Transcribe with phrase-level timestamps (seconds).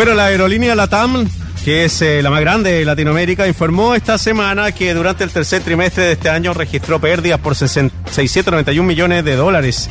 [0.00, 1.28] Bueno, la aerolínea LATAM
[1.62, 5.60] que es eh, la más grande de Latinoamérica, informó esta semana que durante el tercer
[5.60, 9.90] trimestre de este año registró pérdidas por 691 millones de dólares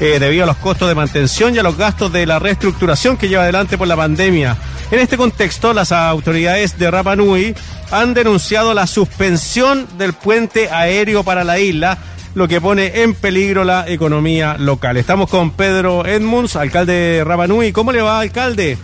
[0.00, 3.28] eh, debido a los costos de mantención y a los gastos de la reestructuración que
[3.28, 4.56] lleva adelante por la pandemia.
[4.90, 7.54] En este contexto, las autoridades de Rapa Nui
[7.90, 11.98] han denunciado la suspensión del puente aéreo para la isla
[12.34, 14.96] lo que pone en peligro la economía local.
[14.96, 17.72] Estamos con Pedro Edmunds, alcalde de Rapa Nui.
[17.72, 18.78] ¿Cómo le va, alcalde?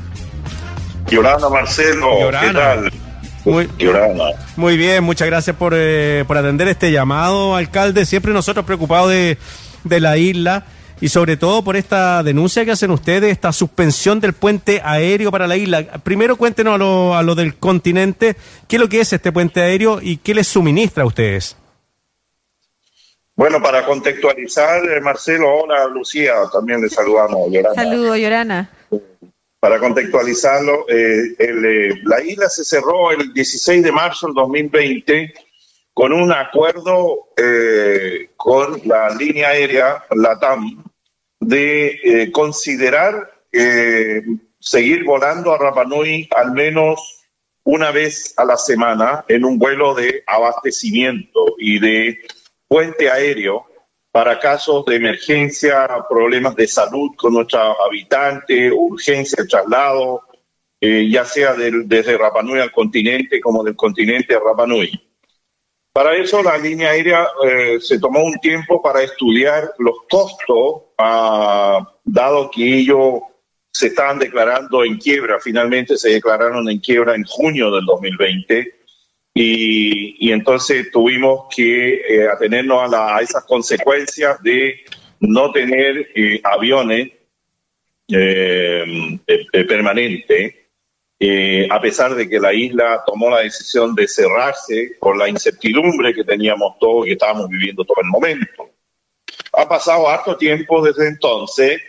[1.09, 2.93] Llorana Marcelo, ¿qué tal?
[3.45, 3.69] Muy,
[4.57, 8.05] muy bien, muchas gracias por, eh, por atender este llamado, alcalde.
[8.05, 9.39] Siempre nosotros preocupados de,
[9.85, 10.65] de la isla
[11.01, 15.47] y sobre todo por esta denuncia que hacen ustedes, esta suspensión del puente aéreo para
[15.47, 15.85] la isla.
[16.03, 18.37] Primero cuéntenos a lo, a lo del continente,
[18.67, 21.57] qué es lo que es este puente aéreo y qué les suministra a ustedes.
[23.37, 27.75] Bueno, para contextualizar, eh, Marcelo, hola Lucía, también le saludamos, Llorana.
[27.77, 28.71] Saludos, Llorana
[29.61, 35.35] para contextualizarlo, eh, eh, la isla se cerró el 16 de marzo del 2020
[35.95, 40.85] con un acuerdo eh, con la línea aérea LATAM
[41.41, 43.33] de considerar
[44.59, 47.25] seguir volando a Rapanui al menos
[47.63, 52.19] una vez a la semana en un vuelo de abastecimiento y de
[52.69, 53.67] puente aéreo
[54.17, 60.23] para casos de emergencia, problemas de salud con nuestros habitantes, urgencia traslado,
[60.81, 64.91] eh, ya sea desde Rapanui al continente como del continente a Rapanui.
[65.93, 71.87] Para eso la línea aérea eh, se tomó un tiempo para estudiar los costos, ah,
[72.03, 73.21] dado que ellos
[73.71, 78.76] se estaban declarando en quiebra, finalmente se declararon en quiebra en junio del 2020
[79.39, 84.81] y, entonces tuvimos que eh, atenernos a, esas consecuencias de
[85.21, 87.13] no tener eh, aviones
[88.09, 89.19] eh,
[89.69, 90.55] permanentes,
[91.71, 96.25] a pesar de que la isla tomó la decisión de cerrarse por la incertidumbre que
[96.25, 98.71] teníamos todos que estábamos viviendo todo el momento.
[99.53, 101.83] Ha pasado harto tiempo desde entonces.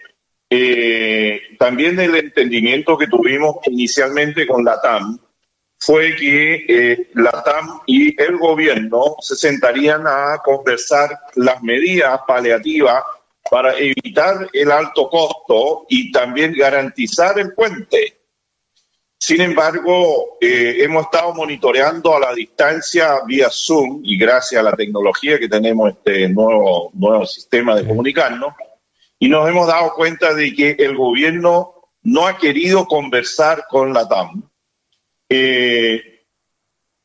[1.57, 5.19] también el entendimiento que tuvimos inicialmente con la TAM,
[5.79, 13.03] fue que eh, la TAM y el gobierno se sentarían a conversar las medidas paliativas
[13.49, 18.17] para evitar el alto costo y también garantizar el puente.
[19.19, 24.75] Sin embargo, eh, hemos estado monitoreando a la distancia vía Zoom y gracias a la
[24.75, 28.53] tecnología que tenemos este nuevo, nuevo sistema de comunicarnos,
[29.19, 34.07] y nos hemos dado cuenta de que el gobierno no ha querido conversar con la
[34.07, 34.46] TAM
[35.29, 36.17] eh,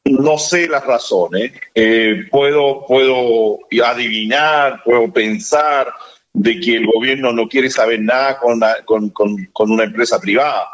[0.04, 1.52] no sé las razones.
[1.74, 5.92] Eh, puedo, puedo adivinar, puedo pensar
[6.32, 10.68] de que el gobierno no quiere saber nada con, con, una empresa privada.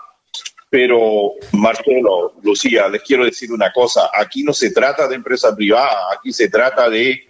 [0.71, 4.11] Pero, Marcelo, Lucía, les quiero decir una cosa.
[4.13, 7.27] Aquí no se trata de empresa privada, aquí se trata de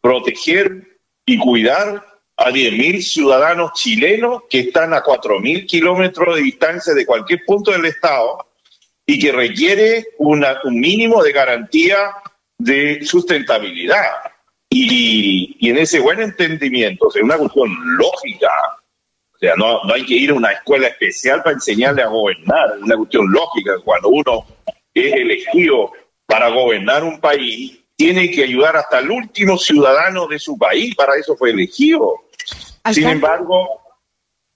[0.00, 2.04] proteger y cuidar
[2.36, 7.86] a 10.000 ciudadanos chilenos que están a 4.000 kilómetros de distancia de cualquier punto del
[7.86, 8.46] Estado
[9.06, 12.12] y que requiere una, un mínimo de garantía
[12.58, 14.04] de sustentabilidad.
[14.68, 18.50] Y, y en ese buen entendimiento, o sea, una cuestión lógica,
[19.32, 22.74] o sea, no, no hay que ir a una escuela especial para enseñarle a gobernar,
[22.76, 23.74] es una cuestión lógica.
[23.84, 24.46] Cuando uno
[24.92, 25.92] es elegido
[26.26, 31.16] para gobernar un país, tiene que ayudar hasta el último ciudadano de su país, para
[31.16, 32.24] eso fue elegido.
[32.92, 33.82] Sin embargo,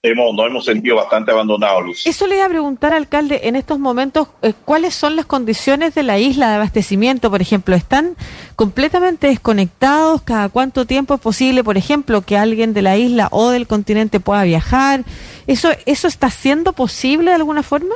[0.03, 2.07] hemos, nos hemos sentido bastante abandonados, Luz.
[2.07, 6.03] Eso le iba a preguntar, alcalde, en estos momentos, eh, ¿cuáles son las condiciones de
[6.03, 7.75] la isla de abastecimiento, por ejemplo?
[7.75, 8.15] ¿Están
[8.55, 10.21] completamente desconectados?
[10.23, 14.19] ¿Cada cuánto tiempo es posible, por ejemplo, que alguien de la isla o del continente
[14.19, 15.03] pueda viajar?
[15.47, 17.95] ¿Eso, eso está siendo posible de alguna forma?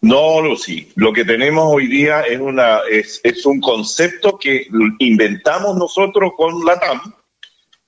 [0.00, 0.90] No, Lucy.
[0.96, 4.66] Lo que tenemos hoy día es, una, es, es un concepto que
[4.98, 7.00] inventamos nosotros con la TAM,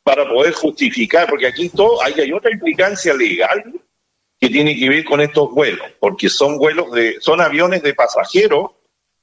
[0.05, 3.65] para poder justificar, porque aquí todo, hay, otra implicancia legal
[4.39, 8.73] que tiene que ver con estos vuelos, porque son vuelos de, son aviones de pasajeros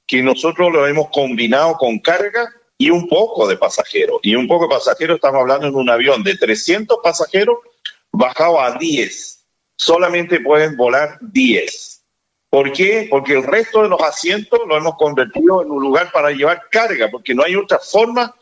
[0.08, 4.20] que nosotros lo hemos combinado con carga y un poco de pasajeros.
[4.24, 7.60] Y un poco de pasajeros, estamos hablando en un avión de 300 pasajeros
[8.12, 9.46] bajado a 10.
[9.78, 12.04] Solamente pueden volar 10.
[12.50, 13.08] ¿Por qué?
[13.10, 17.10] Porque el resto de los asientos lo hemos convertido en un lugar para llevar carga,
[17.10, 18.36] porque no hay otra forma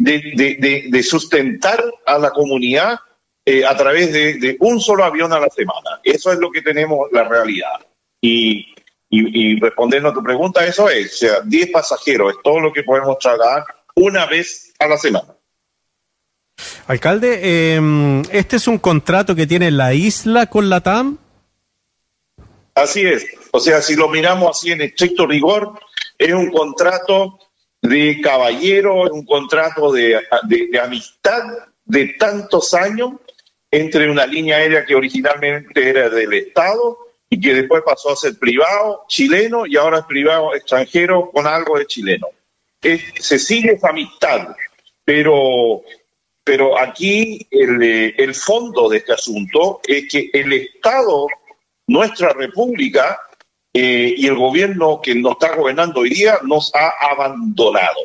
[0.00, 2.98] de, sustentar a la comunidad
[3.44, 6.00] eh, a través de, un solo avión a la semana.
[6.02, 7.86] Eso es lo que tenemos, la realidad.
[8.20, 8.66] Y,
[9.60, 13.18] respondiendo a tu pregunta, eso es, o sea, 10 pasajeros es todo lo que podemos
[13.18, 13.64] trasladar
[13.96, 15.34] una vez a la semana.
[16.86, 21.18] Alcalde, em, ¿este es un contrato que tiene la isla con la TAM?
[22.74, 23.26] Así es.
[23.52, 25.78] O sea, si lo miramos así en estricto rigor,
[26.18, 27.38] es un contrato
[27.82, 30.20] de caballero, es un contrato de,
[30.82, 31.42] amistad
[31.84, 33.12] de tantos años
[33.70, 36.98] entre una línea aérea que originalmente era del Estado
[37.28, 41.78] y que después pasó a ser privado chileno y ahora es privado extranjero con algo
[41.78, 42.26] de chileno.
[42.82, 44.54] se sigue esa amistad,
[45.04, 45.82] pero,
[46.42, 51.28] pero aquí el, el fondo de este asunto es que el Estado,
[51.86, 53.20] nuestra república
[53.72, 57.96] eh, y el gobierno que nos está gobernando hoy día nos ha abandonado.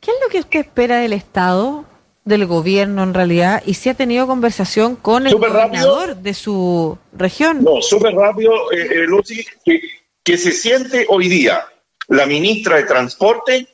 [0.00, 1.84] ¿Qué es lo que usted espera del Estado?
[2.26, 7.62] del gobierno en realidad y si ha tenido conversación con el gobernador de su región.
[7.62, 9.80] No, súper rápido, eh, eh, Lucy, que,
[10.24, 11.64] que se siente hoy día
[12.08, 13.68] la ministra de Transporte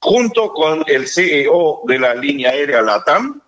[0.00, 3.40] junto con el CEO de la línea aérea LATAM,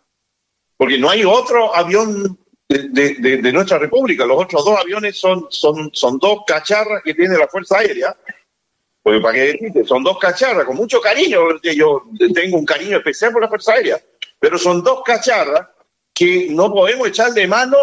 [0.77, 2.39] porque no hay otro avión
[2.69, 7.49] de, nuestra república, los otros dos aviones son, son, son dos cacharras que tiene la
[7.49, 8.17] Fuerza Aérea,
[9.03, 13.33] pues para qué decirte, son dos cacharras, con mucho cariño, yo tengo un cariño especial
[13.33, 14.01] por la Fuerza Aérea,
[14.39, 15.69] pero son dos cacharras
[16.13, 17.77] que no podemos echar de mano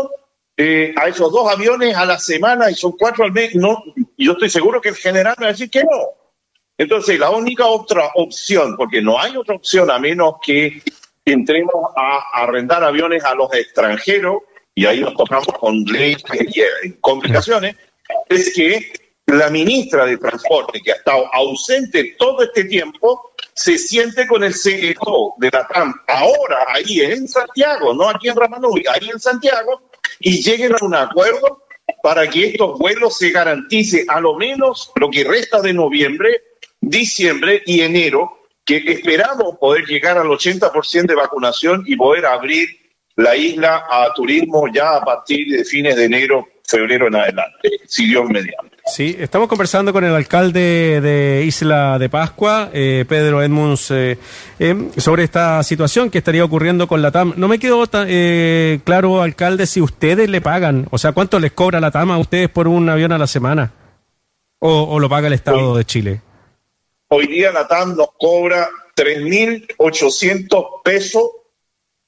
[0.58, 3.56] eh, a esos dos aviones a la semana y son cuatro al mes.
[3.56, 3.84] No,
[4.18, 6.10] yo estoy seguro que el general me va a decir que no.
[6.78, 10.82] Entonces, la única otra opción, porque no hay otra opción a menos que
[11.26, 14.44] entremos a arrendar aviones a los extranjeros,
[14.82, 16.24] y ahí nos tocamos con leyes
[16.84, 17.76] y complicaciones,
[18.28, 18.92] es que
[19.28, 24.56] la ministra de Transporte, que ha estado ausente todo este tiempo, se siente con el
[24.56, 29.84] CEO de la TAM ahora ahí en Santiago, no aquí en Ramanui, ahí en Santiago,
[30.20, 31.64] y lleguen a un acuerdo
[32.02, 36.42] para que estos vuelos se garantice a lo menos lo que resta de noviembre,
[36.80, 42.81] diciembre y enero, que esperamos poder llegar al 80% de vacunación y poder abrir
[43.16, 48.08] la isla a turismo ya a partir de fines de enero, febrero en adelante, si
[48.08, 48.78] Dios mediante.
[48.86, 54.18] Sí, estamos conversando con el alcalde de Isla de Pascua, eh, Pedro Edmunds, eh,
[54.60, 57.34] em, sobre esta situación que estaría ocurriendo con la TAM.
[57.38, 61.80] No me quedó eh, claro, alcalde, si ustedes le pagan, o sea, ¿cuánto les cobra
[61.80, 63.74] la TAM a ustedes por un avión a la semana?
[64.64, 66.22] ¿O, lo paga el Estado de Chile?
[67.08, 71.24] Hoy día la TAM nos cobra 3.800 pesos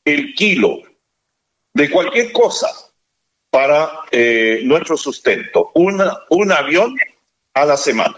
[0.06, 0.93] el kilo
[1.74, 2.70] de cualquier cosa
[3.50, 5.72] para eh, nuestro sustento.
[5.74, 6.96] un avión
[7.54, 8.16] a la semana,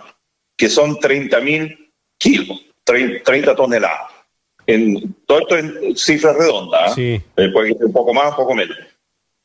[0.56, 4.12] que son 30 mil kilos, 30, toneladas.
[4.68, 7.22] En, todo esto en cifras redondas, ¿eh?
[7.38, 8.76] Eh, puede ser un poco más, un poco menos.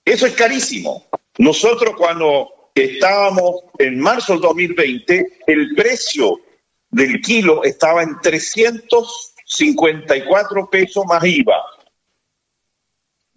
[0.05, 1.07] Eso es carísimo.
[1.39, 6.41] Nosotros cuando estábamos en marzo del 2020, el precio
[6.91, 11.63] del kilo estaba en 354 pesos más IVA.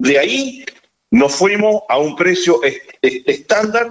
[0.03, 0.65] De ahí
[1.11, 2.59] nos fuimos a un precio
[3.01, 3.89] estándar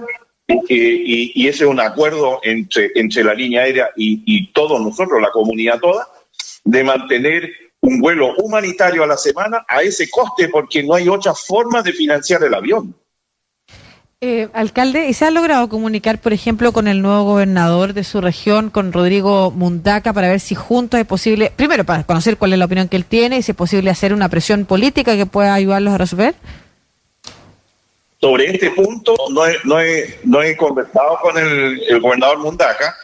[0.69, 5.79] y, ese es un acuerdo entre, entre la línea aérea y, todos nosotros, la comunidad
[5.79, 6.07] toda,
[6.65, 7.51] de mantener
[7.81, 11.93] un vuelo humanitario a la semana a ese coste porque no hay otra forma de
[11.93, 12.95] financiar el avión.
[14.25, 18.21] Eh, alcalde, ¿y se ha logrado comunicar, por ejemplo, con el nuevo gobernador de su
[18.21, 22.59] región, con Rodrigo Mundaca, para ver si juntos es posible, primero para conocer cuál es
[22.59, 25.53] la opinión que él tiene y si es posible hacer una presión política que pueda
[25.53, 26.35] ayudarlos a resolver?
[28.21, 32.95] Sobre este punto no he, no he, no he conversado con el, gobernador Mundaca,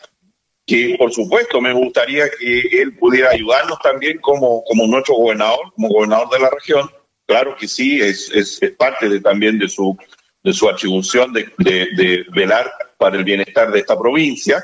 [0.65, 5.89] que por supuesto me gustaría que él pudiera ayudarnos también como, como nuestro gobernador, como
[5.89, 6.89] gobernador de la región.
[7.25, 9.97] Claro que sí, es, es, parte de, también de su,
[10.43, 14.63] de su atribución de, de, velar para el bienestar de esta provincia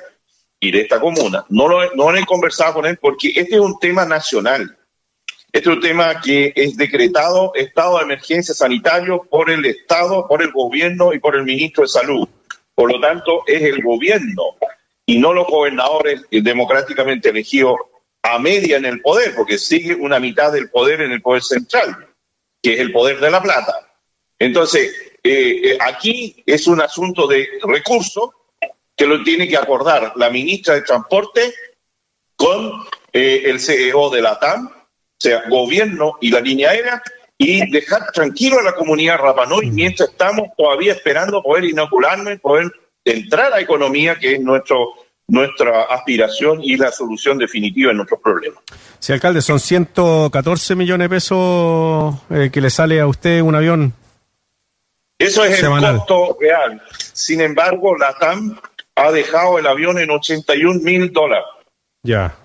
[0.60, 1.46] y de esta comuna.
[1.50, 4.78] No, lo, no he conversado con él porque este es un tema nacional.
[5.52, 10.42] Este es un tema que es decretado estado de emergencia sanitario por el Estado, por
[10.42, 12.28] el gobierno y por el ministro de Salud.
[12.74, 14.58] Por lo tanto, es el gobierno
[15.06, 17.78] y no los gobernadores democráticamente elegidos
[18.22, 22.08] a media en el poder, porque sigue una mitad del poder en el poder central,
[22.62, 23.74] que es el poder de la plata.
[24.40, 24.94] Entonces,
[25.28, 28.30] eh, eh, aquí es un asunto de recursos
[28.96, 31.52] que lo tiene que acordar la ministra de Transporte
[32.36, 34.70] con eh, el CEO de la TAM
[35.18, 37.02] sea, gobierno y la línea aérea,
[37.38, 42.72] y dejar tranquilo a la comunidad Rapanui mientras estamos todavía esperando poder inocularme, poder
[43.04, 44.94] entrar a economía, que es nuestro
[45.28, 48.60] nuestra aspiración y la solución definitiva en nuestros problemas.
[49.00, 53.94] Sí, alcalde, son 114 millones de pesos eh, que le sale a usted un avión.
[55.18, 56.82] Eso es el costo real.
[57.14, 58.60] Sin embargo, la TAM
[58.96, 61.46] ha dejado el avión en 81 mil dólares.
[62.04, 62.36] Ya.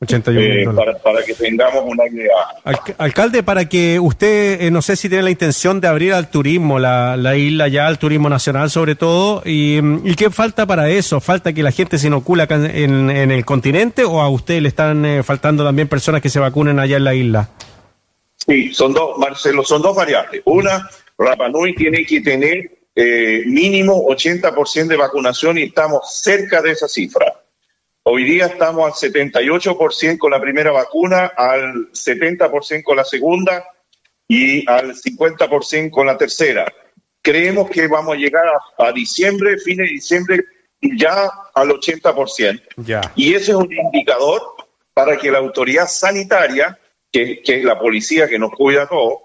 [0.00, 2.34] 81 eh, mil para, para que tengamos una idea.
[2.64, 6.28] Alc- alcalde, para que usted, eh, no sé si tiene la intención de abrir al
[6.28, 10.66] turismo, la, la isla ya, al turismo nacional sobre todo, y, mm, ¿y qué falta
[10.66, 11.20] para eso?
[11.20, 14.68] ¿Falta que la gente se inocula acá en, en el continente o a usted le
[14.68, 17.48] están eh, faltando también personas que se vacunen allá en la isla?
[18.46, 20.42] Sí, son dos, Marcelo, son dos variables.
[20.44, 20.86] Una,
[21.18, 26.88] Rapa Nui tiene que tener eh, mínimo 80% de vacunación y estamos cerca de esa
[26.88, 27.40] cifra.
[28.04, 33.64] Hoy día estamos al 78% con la primera vacuna, al 70% con la segunda
[34.28, 36.70] y al 50% con la tercera.
[37.22, 40.44] Creemos que vamos a llegar a, a diciembre, fines de diciembre,
[40.82, 42.62] ya al 80%.
[42.76, 43.00] Ya.
[43.16, 44.42] Y ese es un indicador
[44.92, 46.78] para que la autoridad sanitaria,
[47.10, 49.20] que, que es la policía que nos cuida a todos,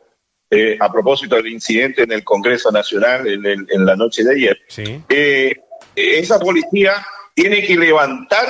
[0.50, 4.34] eh, a propósito del incidente en el Congreso Nacional en, el- en la noche de
[4.34, 5.04] ayer, Sí.
[5.10, 5.56] eh,
[5.96, 6.94] esa policía
[7.34, 8.48] tiene que levantar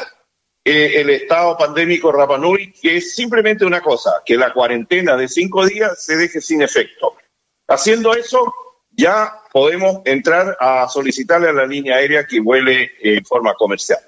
[0.63, 5.27] eh, el estado pandémico Rapa Nui, que es simplemente una cosa, que la cuarentena de
[5.27, 7.15] cinco días se deje sin efecto.
[7.67, 8.53] Haciendo eso,
[8.91, 13.99] ya podemos entrar a solicitarle a la línea aérea que vuele eh, en forma comercial.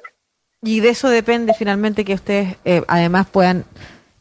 [0.61, 3.65] Y de eso depende finalmente que ustedes eh, además puedan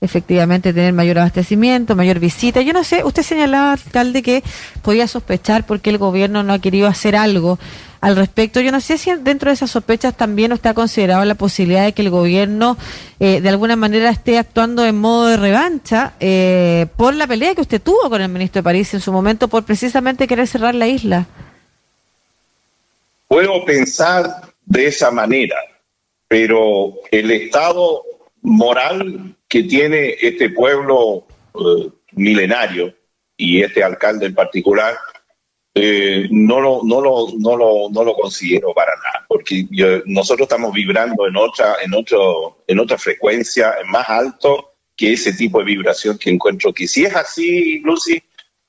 [0.00, 2.62] efectivamente tener mayor abastecimiento, mayor visita.
[2.62, 4.42] Yo no sé, usted señalaba, alcalde, que
[4.82, 7.58] podía sospechar porque el gobierno no ha querido hacer algo
[8.00, 8.60] al respecto.
[8.60, 11.92] Yo no sé si dentro de esas sospechas también usted ha considerado la posibilidad de
[11.92, 12.78] que el gobierno
[13.18, 17.60] eh, de alguna manera esté actuando en modo de revancha eh, por la pelea que
[17.60, 20.88] usted tuvo con el ministro de París en su momento por precisamente querer cerrar la
[20.88, 21.26] isla.
[23.28, 25.56] Puedo pensar de esa manera,
[26.26, 28.02] pero el estado
[28.42, 32.94] moral que tiene este pueblo eh, milenario
[33.36, 34.96] y este alcalde en particular,
[35.74, 39.66] eh, no, lo, no, lo, no, lo, no lo considero para nada, porque
[40.06, 45.58] nosotros estamos vibrando en otra, en, otro, en otra frecuencia más alto que ese tipo
[45.58, 48.22] de vibración que encuentro que si es así, Lucy,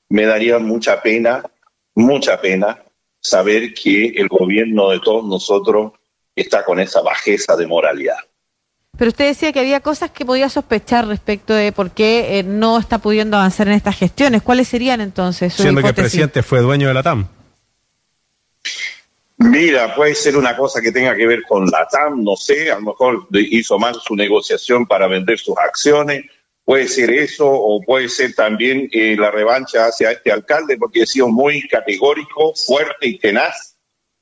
[0.08, 1.44] me daría mucha pena,
[1.94, 2.82] mucha pena
[3.20, 5.92] saber que el gobierno de todos nosotros
[6.34, 8.18] está con esa bajeza de moralidad.
[8.98, 12.78] Pero usted decía que había cosas que podía sospechar respecto de por qué eh, no
[12.78, 14.42] está pudiendo avanzar en estas gestiones.
[14.42, 17.26] ¿Cuáles serían entonces sus Siendo que el presidente fue dueño de la TAM.
[19.38, 22.76] Mira, puede ser una cosa que tenga que ver con la TAM, no sé, a
[22.76, 26.26] lo mejor hizo mal su negociación para vender sus acciones,
[26.64, 31.06] puede ser eso, o puede ser también eh, la revancha hacia este alcalde, porque he
[31.06, 33.74] sido muy categórico, fuerte y tenaz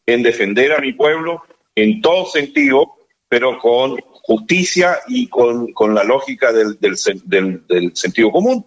[0.07, 1.43] en defender a mi pueblo
[1.75, 2.97] en todo sentido,
[3.29, 8.67] pero con justicia y con, con la lógica del, del del- sentido común.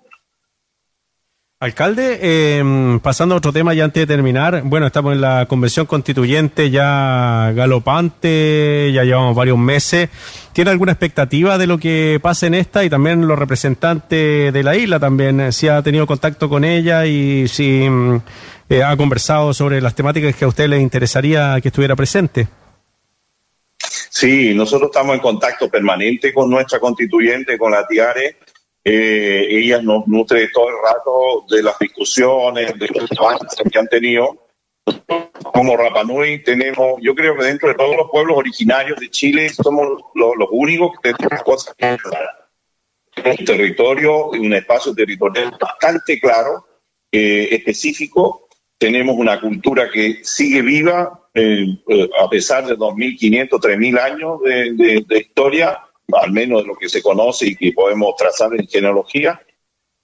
[1.59, 5.85] Alcalde, eh, pasando a otro tema ya antes de terminar, bueno, estamos en la convención
[5.85, 10.09] constituyente ya galopante, ya llevamos varios meses.
[10.51, 14.75] ¿Tiene alguna expectativa de lo que pase en esta y también los representantes de la
[14.75, 18.19] isla también, eh, si ha tenido contacto con ella y si mm,
[18.67, 22.49] eh, ha conversado sobre las temáticas que a usted le interesaría que estuviera presente?
[24.13, 28.37] Sí, nosotros estamos en contacto permanente con nuestra constituyente, con la TIARE.
[28.83, 33.87] Eh, ella nos nutre todo el rato de las discusiones, de los avances que han
[33.87, 34.49] tenido.
[35.51, 39.87] Como Rapanui tenemos, yo creo que dentro de todos los pueblos originarios de Chile somos
[40.13, 42.13] los, los únicos que tenemos cosas claras.
[43.17, 46.67] Un territorio, un espacio territorial bastante claro,
[47.11, 48.47] eh, específico.
[48.77, 54.73] Tenemos una cultura que sigue viva, eh, eh, a pesar de 2.500, 3.000 años de,
[54.73, 55.79] de- de historia,
[56.11, 59.41] al menos de lo que se conoce y que podemos trazar en genealogía.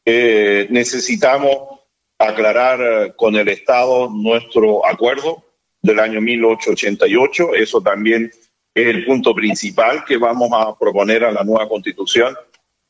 [0.06, 1.80] Eh, necesitamos
[2.18, 5.44] aclarar eh, con el Estado nuestro acuerdo
[5.82, 7.54] del año 1888.
[7.56, 8.32] Eso también
[8.74, 12.36] es el punto principal que vamos a proponer a la nueva constitución.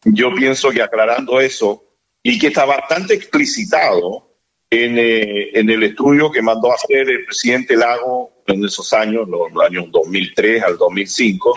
[0.05, 1.83] Yo pienso que aclarando eso
[2.23, 4.28] y que está bastante explicitado
[4.69, 9.27] en, eh, en el estudio que mandó a hacer el presidente Lago en esos años,
[9.27, 11.55] los, los años 2003 al 2005,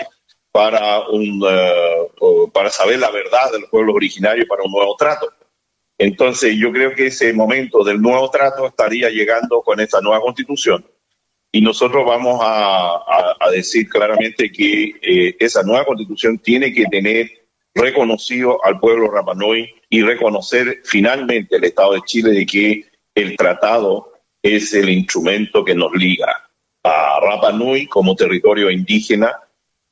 [0.51, 1.41] para, un,
[2.21, 5.31] o- para saber la verdad de los pueblos originarios para un nuevo trato.
[5.99, 10.85] Entonces, yo creo que ese momento del nuevo trato estaría llegando con esta nueva constitución.
[11.53, 16.87] Y nosotros vamos a, a- a decir claramente que eh, esa nueva constitución tiene que
[16.87, 17.31] tener
[17.75, 24.13] reconocido al pueblo Rapanui y reconocer finalmente el Estado de Chile de que el tratado
[24.43, 26.49] es el instrumento que nos liga
[26.83, 29.39] a Rapa Nui como territorio indígena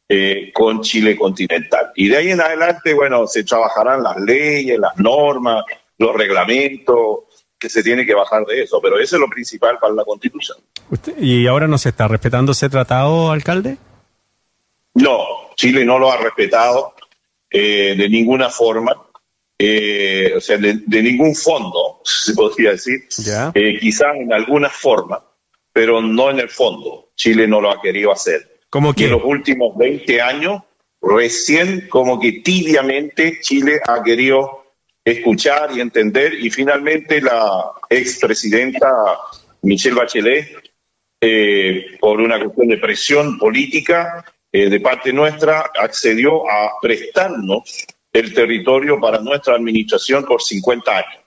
[0.08, 1.92] eh, con Chile continental.
[1.94, 5.64] Y de ahí en adelante, bueno, se trabajarán las leyes, las normas,
[5.98, 7.20] los reglamentos,
[7.58, 10.56] que se tiene que bajar de eso, pero eso es lo principal para la Constitución.
[10.90, 13.76] ¿Usted- ¿Y ahora no se está respetando ese tratado, alcalde?
[14.94, 15.18] No,
[15.54, 16.94] Chile no lo ha respetado.
[17.52, 18.96] eh, de ninguna forma,
[19.62, 23.06] eh, o sea, de, ningún fondo, se podría decir,
[23.54, 25.22] eh, quizás en alguna forma,
[25.70, 27.10] pero no en el fondo.
[27.14, 28.60] Chile no lo ha querido hacer.
[28.70, 30.62] Como que en los últimos 20 años,
[31.02, 34.64] recién como que tibiamente Chile ha querido
[35.04, 38.88] escuchar y entender y finalmente la expresidenta
[39.60, 40.48] Michelle Bachelet,
[41.20, 49.00] eh, por una cuestión de presión política de parte nuestra, accedió a prestarnos el territorio
[49.00, 51.24] para nuestra administración por 50 años.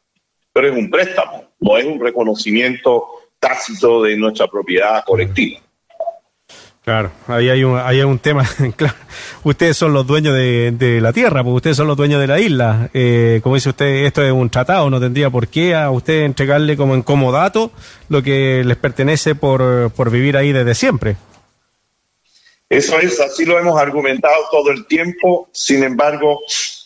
[0.51, 3.07] Pero es un préstamo, no es un reconocimiento
[3.39, 5.59] tácito de nuestra propiedad colectiva.
[6.83, 8.43] Claro, ahí hay un, ahí hay un tema.
[9.43, 12.89] Ustedes son los dueños de, la tierra, porque ustedes son los dueños de la isla.
[12.93, 16.75] Eh, como dice usted, esto es un tratado, no tendría por qué a usted entregarle
[16.75, 17.71] como en comodato
[18.09, 21.15] lo que les pertenece por, por vivir ahí desde siempre.
[22.73, 25.47] Eso es, así lo hemos argumentado todo el tiempo.
[25.51, 26.39] Sin embargo,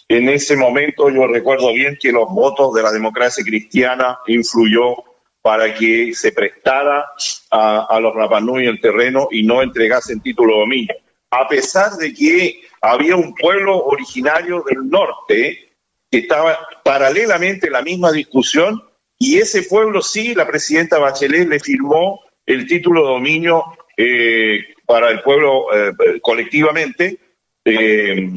[0.10, 4.98] en ese momento yo recuerdo bien que los votos de la democracia cristiana influyó
[5.42, 7.06] para que se prestara
[7.52, 10.96] a, los Rapanui el terreno y no entregasen título de dominio.
[11.32, 15.70] A pesar de que había un pueblo originario del norte
[16.12, 18.84] que estaba paralelamente en la misma discusión
[19.18, 23.64] y ese pueblo sí, la presidenta Bachelet le firmó el título de dominio
[23.98, 27.20] eh, para el pueblo eh, colectivamente,
[27.66, 28.30] eh,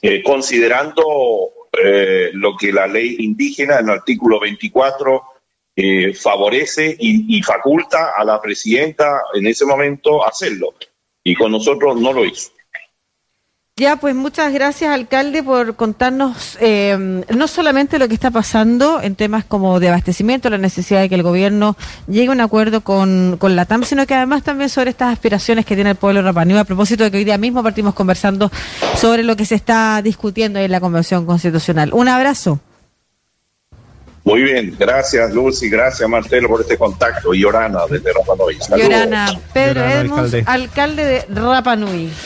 [0.00, 1.52] eh, considerando
[2.32, 5.22] lo que la ley indígena en el artículo 24
[6.14, 10.74] favorece y, y faculta a la presidenta en ese momento hacerlo.
[11.22, 12.52] Y con nosotros no lo hizo.
[13.78, 19.16] Ya, pues muchas gracias, alcalde, por contarnos eh, no solamente lo que está pasando en
[19.16, 21.76] temas como de abastecimiento, la necesidad de que el gobierno
[22.08, 25.66] llegue a un acuerdo con, con la TAM, sino que además también sobre estas aspiraciones
[25.66, 28.50] que tiene el pueblo rapanui, a propósito de que hoy día mismo partimos conversando
[28.96, 31.90] sobre lo que se está discutiendo en la Convención Constitucional.
[31.92, 32.58] Un abrazo.
[34.24, 38.58] Muy bien, gracias Lucy, gracias Marcelo por este contacto y Orana desde Rapanui.
[38.86, 42.10] Orana, Pedro Edmonds, alcalde de Rapanui.